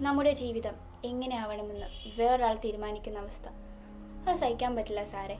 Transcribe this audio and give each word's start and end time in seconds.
നമ്മുടെ 0.00 0.32
ജീവിതം 0.32 0.74
എങ്ങനെ 1.04 1.36
ആവണമെന്ന് 1.36 1.86
വേറൊരാൾ 2.20 2.54
തീരുമാനിക്കുന്ന 2.64 3.18
അവസ്ഥ. 3.18 3.48
അത് 4.28 4.36
സഹിക്കാൻ 4.36 4.76
പറ്റില്ല 4.76 5.04
സാറേ. 5.04 5.38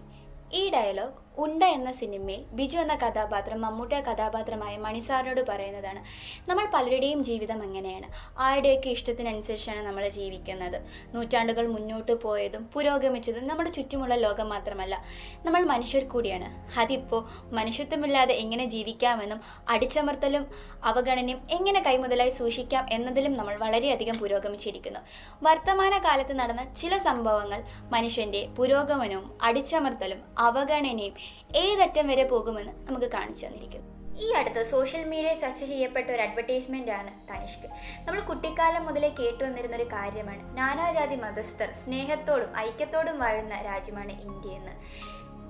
ഈ 0.53 0.71
ഡയലോഗ് 0.71 1.12
ഉണ്ട 1.39 1.62
എന്ന 1.62 1.93
സിനിമയിൽ 1.93 2.45
ബിജു 2.53 2.79
എന്ന 2.79 2.95
കഥാപാത്രം 2.95 3.61
മമ്മൂട്ടിയ 3.61 4.01
കഥാപാത്രമായ 4.01 4.77
മണിസാറിനോട് 4.77 5.41
പറയുന്നതാണ് 5.49 6.04
നമ്മൾ 6.51 6.67
പലരുടെയും 6.75 7.25
ജീവിതം 7.25 7.63
എങ്ങനെയാണ്? 7.65 8.08
ആരുടെയൊക്കെ 8.38 8.88
ഇഷ്ടത്തിനനുസരിച്ചാണ് 8.88 9.87
നമ്മൾ 9.87 10.08
ജീവിക്കുന്നത്? 10.08 10.83
നൂറ്റാണ്ടുകൾ 11.15 11.67
മുന്നോട്ട് 11.67 12.22
പോയതും 12.22 12.65
പുരോഗമിച്ചതും 12.65 13.47
നമ്മുടെ 13.47 13.71
ചുറ്റുമുള്ള 13.71 14.15
ലോകം 14.15 14.49
മാത്രമല്ല. 14.49 15.04
നമ്മൾ 15.44 15.65
മനുഷ്യർ 15.65 16.05
കൂടിയാണ്. 16.05 16.79
അതിപ്പോൾ 16.80 17.53
മനുഷ്യത്വമില്ലാതെ 17.55 18.35
എങ്ങനെ 18.35 18.65
ജീവിക്കാമെന്നും 18.65 19.41
അടിച്ചമർത്തലും 19.69 20.47
അവഗണനയും 20.85 21.48
എങ്ങനെ 21.51 21.83
കൈമുതലായി 21.83 22.30
സൂക്ഷിക്കാം 22.30 22.87
എന്നതിലും 22.91 23.37
നമ്മൾ 23.37 23.57
വളരെയധികം 23.57 24.19
പുരോഗമിച്ചിരിക്കുന്നു. 24.19 25.01
വർത്തമാന 25.43 25.98
കാലത്ത് 25.98 26.39
നടന്ന 26.39 26.75
ചില 26.75 26.98
സംഭവങ്ങൾ 26.98 27.62
മനുഷ്യന്റെ 27.93 28.47
പുരോഗമനവും 28.47 29.39
അടിച്ചമർത്തലും 29.43 30.23
അവഗണനയും 30.39 31.23
ഏതറ്റം 31.56 32.09
വരെ 32.09 32.24
പോകുമെന്ന് 32.24 32.73
നമുക്ക് 32.87 33.06
കാണിച്ചു 33.06 33.46
തന്നിരിക്കുന്നു. 33.46 33.91
ഈ 34.24 34.27
അടുത്ത് 34.30 34.62
സോഷ്യൽ 34.66 35.05
മീഡിയ 35.09 35.34
ചർച്ച 35.34 35.64
ചെയ്യപ്പെട്ട 35.64 36.09
ഒരു 36.10 36.23
അഡ്വർടൈസ്മെന്റ് 36.23 36.91
ആണ് 36.91 37.10
തനിഷ്ക്. 37.30 37.66
നമ്മൾ 38.05 38.20
കുട്ടിക്കാലം 38.20 38.84
മുതലേ 38.87 39.09
കേട്ടു 39.09 39.45
വന്നിരുന്ന 39.45 39.77
ഒരു 39.77 39.88
കാര്യമാണ്. 39.92 40.56
നാനാജാതി 40.56 41.16
മതസ്ഥർ 41.16 41.73
സ്നേഹത്തോടും 41.73 42.56
ഐക്യത്തോടും 42.59 43.19
വാഴുന്ന 43.19 43.62
രാജ്യമാണ് 43.62 44.12
ഇന്ത്യ 44.28 44.50
എന്ന് 44.50 44.74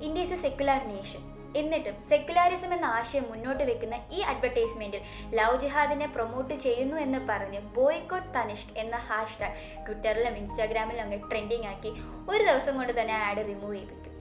India 0.05 0.23
is 0.23 0.33
a 0.33 0.37
secular 0.37 0.81
nation 0.87 1.23
എന്നിട്ടും 1.57 2.03
സെക്യുലാരിസം 2.03 2.75
എന്ന 2.75 2.85
ആശയം 2.85 3.27
മുന്നോട്ട് 3.31 3.65
വെക്കുന്ന 3.65 3.97
ഈ 4.13 4.21
അഡ്വർടൈസ്മെന്റിൽ 4.31 5.03
ലവ് 5.39 5.61
ജിഹാദിനെ 5.61 6.07
പ്രൊമോട്ട് 6.07 6.55
ചെയ്യുന്നു 6.55 6.97
എന്ന് 6.97 7.19
പറഞ്ഞ് 7.29 7.61
ബോയ്ക്കോട്ട് 7.77 8.31
തനിഷ്ക് 8.39 8.79
എന്ന 8.79 8.97
ഹാഷ്ടാഗ് 9.09 9.85
ട്വിറ്ററിലും 9.87 10.37
ഇൻസ്റ്റാഗ്രാമിലും 10.37 11.03
അങ്ങ് 11.05 11.19
ട്രെൻഡിങ് 11.31 11.65
ആക്കി 11.65 11.93
ഒരു 12.29 12.43
ദിവസം 12.45 12.77
കൊണ്ട് 12.77 13.01
തന്നെ 13.01 13.15
ആഡ് 13.15 13.37
റിമൂവ് 13.37 13.75
ചെയ്യിപ്പിക്കും. 13.75 14.14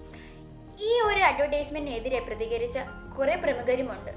ഈ 0.82 1.00
ഒരു 1.00 1.20
അഡ്വർടൈസ്മെന്റിനെതിരെ 1.20 2.20
പ്രതികരിച്ച 2.20 2.80
കുറെ 3.18 3.36
പ്രമുഖരുമുണ്ട്. 3.36 4.12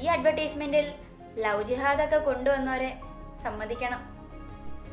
ഈ 0.00 0.06
അഡ്വർടൈസ്മെന്റിൽ 0.06 0.92
ലവ് 1.38 1.62
ജിഹാദൊക്കെ 1.62 2.16
കൊണ്ടുവന്നവരെ 2.16 2.96
സമ്മതിക്കണം. 3.42 4.16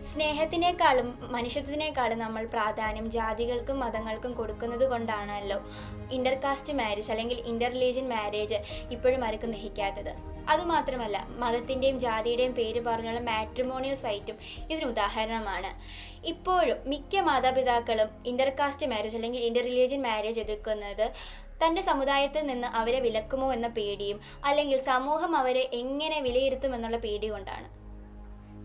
സ്നേഹത്തിനേക്കാളും 0.03 1.31
മനുഷ്യത്വത്തിനേക്കാളും 1.31 2.19
നമ്മൾ 2.19 2.45
പ്രാധാന്യം 2.45 3.11
ജാതികൾക്കും 3.11 3.79
മതങ്ങൾക്കും 3.79 4.33
കൊടുക്കുന്നത് 4.33 4.89
കൊണ്ടാണല്ലോ 4.89 5.61
ഇന്റർകാസ്റ്റ് 6.11 6.73
മാരേജ് 6.73 7.11
അല്ലെങ്കിൽ 7.11 7.39
ഇന്റർ 7.39 7.71
റിലീജിയൻ 7.71 8.09
മാരേജ് 8.09 8.55
ഇപ്പോഴും 8.91 9.25
ആർക്കും 9.25 9.51
ദഹിക്കാത്തത്. 9.51 10.32
അതുമാത്രമല്ല 10.49 11.17
മതത്തിന്റെയും 11.43 11.99
ജാതിയുടെയും 11.99 12.53
പേര് 12.53 12.81
പറഞ്ഞുള്ള 12.87 13.19
മാട്രിമോണിയൽ 13.19 13.95
സൈറ്റും 13.95 14.37
ഇതിന് 14.71 14.85
ഉദാഹരണമാണ്. 14.85 15.71
ഇപ്പോഴും 16.31 16.77
മിക്ക 16.85 17.21
മാതാപിതാക്കളും 17.21 18.09
ഇന്റർകാസ്റ്റ് 18.25 18.87
മാരേജ് 18.87 19.17
അല്ലെങ്കിൽ 19.17 19.41
ഇന്റർ 19.49 19.63
റിലീജിയൻ 19.63 20.01
മാരേജ് 20.01 20.39
എതിർക്കുന്നത് 20.39 21.05
തന്റെ 21.63 21.81
സമുദായത്തിൽ 21.81 22.45
നിന്ന് 22.45 22.67
അവരെ 22.67 22.99
വിലക്കുമോ 22.99 23.53
എന്ന 23.53 23.67
പേടിയും 23.67 24.19
അല്ലെങ്കിൽ 24.43 24.77
സമൂഹം 24.91 25.35
അവരെ 25.35 25.69
എങ്ങനെ 25.81 26.21
വിലയിരുത്തുമെന്നുള്ള 26.21 26.97
പേടി 26.97 27.27
കൊണ്ടാണ്. 27.27 27.82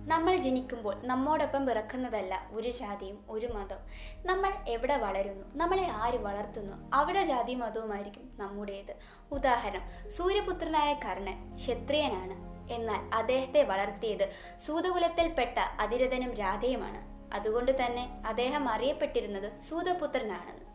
നമ്മൾ 0.08 0.36
ജനിക്കുമ്പോൾ 0.36 0.94
നമ്മോടൊപ്പം 1.04 1.66
പിറക്കുന്നതല്ല 1.66 2.48
ഒരു 2.52 2.68
ജാതിയും 2.68 3.24
ഒരു 3.28 3.46
മതവും. 3.46 3.80
നമ്മൾ 4.26 4.52
എവിടെ 4.68 4.96
വളരുന്നു? 4.96 5.46
നമ്മളെ 5.54 5.88
ആര് 5.92 6.18
വളർത്തുന്നു? 6.18 6.90
അവിടെ 6.94 7.24
ജാതി 7.24 7.54
മതവുമായിരിക്കും 7.54 8.30
നമ്മുടേത്. 8.36 8.94
ഉദാഹരണം 9.32 10.10
സൂര്യപുത്രനായ 10.10 10.94
കർണൻ 10.94 11.56
ക്ഷത്രിയനാണ്. 11.56 12.34
എന്നാൽ 12.72 13.14
അദ്ദേഹത്തെ 13.14 13.62
വളർത്തിയത് 13.62 14.28
സൂതകുലത്തിൽപ്പെട്ട 14.58 15.58
അതിരഥനും 15.80 16.34
രാധയുമാണ്. 16.34 17.34
അതുകൊണ്ട് 17.34 17.86
തന്നെ 17.86 18.22
അദ്ദേഹം 18.26 18.68
അറിയപ്പെട്ടിരുന്നത് 18.68 19.60
സൂതപുത്രനാണെന്ന് 19.60 20.66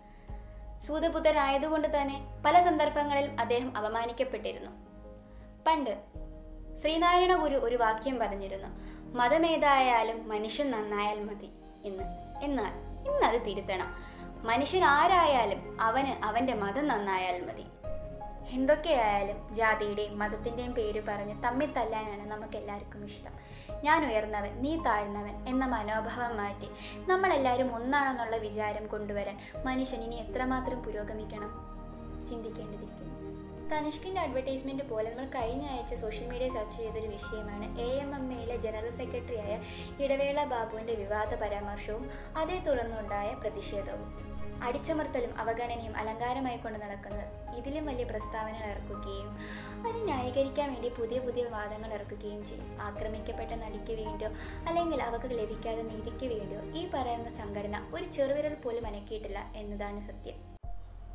സൂതപുത്രനായതുകൊണ്ട് 0.82 2.02
തന്നെ 2.02 2.42
പല 2.46 2.62
സന്ദർഭങ്ങളിലും 2.62 3.40
അദ്ദേഹം 3.40 3.78
അപമാനിക്കപ്പെട്ടിരുന്നു. 3.78 4.72
പണ്ട് 5.68 5.98
ശ്രീനാരായണ 6.82 7.36
ഗുരു 7.36 7.56
ഒരു 7.56 7.76
വാക്യം 7.76 8.20
പറഞ്ഞിരുന്നു. 8.20 9.03
മതമേതായാലും 9.14 10.30
മനുഷ്യൻ 10.30 10.72
നന്നായാൽ 10.72 11.24
മതി 11.24 11.50
എന്ന്. 11.86 12.04
എന്നാൽ 12.44 12.72
ഇന്നത് 13.10 13.42
തിരുത്തണം. 13.46 13.96
മനുഷ്യൻ 14.44 14.84
ആരായാലും 14.84 15.82
അവന് 15.82 16.26
അവന്റെ 16.26 16.54
മതം 16.54 16.88
നന്നായാൽ 16.88 17.46
മതി. 17.46 17.64
എന്തൊക്കെയായാലും 18.50 19.54
ജാതിയുടെയും 19.54 20.20
മതത്തിന്റെയും 20.20 20.72
പേര് 20.72 21.02
പറഞ്ഞ് 21.08 21.44
തമ്മിൽ 21.44 21.74
തല്ലാനാണ് 21.74 22.32
നമുക്ക് 22.32 22.58
എല്ലാവർക്കും 22.58 23.06
ഇഷ്ടം. 23.06 23.32
ഞാൻ 23.84 24.06
ഉയർന്നവൻ 24.06 24.62
നീ 24.62 24.84
താഴ്ന്നവൻ 24.84 25.48
എന്ന 25.48 25.66
മനോഭാവം 25.66 26.38
മാറ്റി 26.38 26.68
നമ്മളെല്ലാവരും 27.10 27.76
ഒന്നാണെന്നുള്ള 27.76 28.36
വിചാരം 28.36 28.88
കൊണ്ടുവരാൻ 28.88 29.40
മനുഷ്യൻ 29.66 30.02
ഇനി 30.02 30.16
എത്രമാത്രം 30.16 30.84
പുരോഗമിക്കണം? 30.84 31.50
ചിന്തിക്കേണ്ടതിരിക്കുന്നു. 32.26 33.43
തനിഷ്കിന്റെ 33.72 34.20
അഡ്വർടൈസ്മെന്റ് 34.22 34.84
പോലെ 34.90 35.08
നമ്മൾ 35.10 35.28
കഴിഞ്ഞ 35.36 35.66
ആഴ്ച 35.76 35.94
സോഷ്യൽ 36.02 36.28
മീഡിയ 36.32 36.48
ചർച്ച 36.56 36.76
ചെയ്തൊരു 36.82 37.08
വിഷയമാണ് 37.16 37.66
എ 37.86 37.90
എം 38.04 38.12
എം 38.18 38.26
എയിലെ 38.38 38.58
ജനറൽ 38.66 38.92
സെക്രട്ടറിയായ 39.00 39.54
ഇടവേള 40.06 40.44
ബാബുവിന്റെ 40.54 40.96
വിവാദ 41.02 41.34
പരാമർശവും 41.44 42.06
അതേ 42.42 42.60
തുടർന്നുണ്ടായ 42.68 43.30
പ്രതിഷേധവും. 43.44 44.12
അടിച്ചമർത്തലും 44.68 45.32
അവഗണനയും 45.42 45.96
അലങ്കാരമായി 46.02 46.60
കൊണ്ട് 46.64 46.78
നടക്കുന്നത് 46.84 47.26
ഇതിലും 47.60 47.86
വലിയ 47.90 48.06
പ്രസ്താവനകൾ 48.12 48.70
ഇറക്കുകയും 48.74 49.30
അതിനെ 49.86 50.04
ന്യായീകരിക്കാൻ 50.10 50.70
വേണ്ടി 50.74 50.90
പുതിയ 51.00 51.20
പുതിയ 51.26 51.44
വാദങ്ങൾ 51.56 51.92
ഇറക്കുകയും 51.98 52.42
ചെയ്യും. 52.50 52.70
ആക്രമിക്കപ്പെട്ട 52.88 53.52
നടിക്ക് 53.64 53.96
വേണ്ടിയോ 54.02 54.32
അല്ലെങ്കിൽ 54.70 55.02
അവർക്ക് 55.10 55.32
ലഭിക്കാതെ 55.42 55.84
നീതിക്ക് 55.92 56.30
വേണ്ടിയോ 56.36 56.64
ഈ 56.82 56.84
പറയുന്ന 56.96 57.32
സംഘടന 57.42 57.86
ഒരു 57.98 58.08
ചെറുവിരൽ 58.18 58.58
പോലും 58.66 58.88
അനക്കിയിട്ടില്ല 58.92 59.42
എന്നതാണ് 59.62 60.02
സത്യം. 60.10 60.40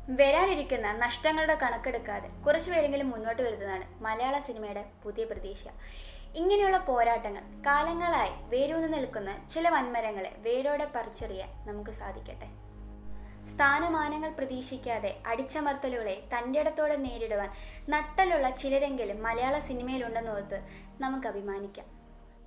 വരാനിരിക്കുന്ന 0.09 0.91
നഷ്ടങ്ങളുടെ 0.91 1.55
കണക്കെടുക്കാതെ 1.55 2.27
കുറച്ചുപേരെങ്കിലും 2.27 3.09
മുന്നോട്ട് 3.09 3.41
വരുന്നതാണ് 3.41 4.03
മലയാള 4.03 4.39
സിനിമയുടെ 4.39 4.85
പുതിയ 5.03 5.23
പ്രതീക്ഷ. 5.25 5.63
ഇങ്ങനെയുള്ള 6.35 6.77
പോരാട്ടങ്ങൾ 6.77 7.41
കാലങ്ങളായി 7.65 8.49
വേരൂന്ന് 8.49 8.93
നിൽക്കുന്ന 8.93 9.47
ചില 9.47 9.69
വൻമരങ്ങളെ 9.69 10.35
വേരോടെ 10.37 10.91
പറിച്ചെറിയാൻ 10.95 11.49
നമുക്ക് 11.67 11.91
സാധിക്കട്ടെ. 11.91 12.47
സ്ഥാനമാനങ്ങൾ 13.45 14.29
പ്രതീക്ഷിക്കാതെ 14.29 15.17
അടിച്ചമർത്തലുകളെ 15.27 16.23
തന്റെ 16.37 16.59
ഇടത്തോടെ 16.59 16.95
നേരിടുവാൻ 16.95 17.49
നട്ടലുള്ള 17.89 18.49
ചിലരെങ്കിലും 18.49 19.23
മലയാള 19.23 19.59
സിനിമയിലുണ്ടെന്ന് 19.59 20.31
ഓർത്ത് 20.31 20.63
നമുക്ക് 20.99 21.27
അഭിമാനിക്കാം. 21.27 21.98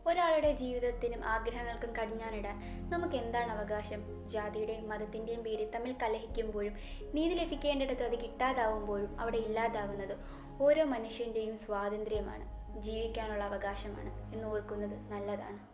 ഒരാളുടെ 0.07 0.53
ജീവിതത്തിനും 0.53 1.25
ആഗ്രഹങ്ങൾക്കും 1.25 1.97
കടിഞ്ഞാനിടാൻ 1.97 2.57
നമുക്ക് 2.91 3.15
എന്താണ് 3.15 3.51
അവകാശം? 3.51 4.29
ജാതിയുടെയും 4.29 4.89
മതത്തിന്റെയും 4.89 5.43
പേരിൽ 5.43 5.71
തമ്മിൽ 5.71 5.95
കലഹിക്കുമ്പോഴും 6.03 6.77
നീതി 7.15 7.35
ലഭിക്കേണ്ടിടത്ത് 7.35 8.03
അത് 8.03 8.23
കിട്ടാതാവുമ്പോഴും 8.23 9.21
അവിടെ 9.21 9.37
ഇല്ലാതാവുന്നത് 9.37 10.17
ഓരോ 10.63 10.85
മനുഷ്യന്റെയും 10.85 11.59
സ്വാതന്ത്ര്യമാണ്. 11.59 12.63
ജീവിക്കാനുള്ള 12.83 13.45
അവകാശമാണ് 13.45 14.35
എന്ന് 14.35 14.49
ഓർക്കുന്നത് 14.49 15.13
നല്ലതാണ്. 15.13 15.72